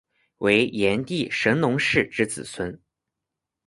[0.39, 2.81] 为炎帝神农氏之子孙。